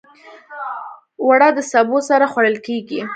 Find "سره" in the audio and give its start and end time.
2.09-2.25